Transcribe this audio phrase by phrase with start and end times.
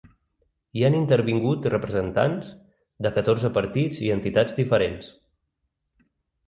[0.79, 2.49] Hi han intervingut representants
[3.07, 5.17] de catorze partits i entitats diferents.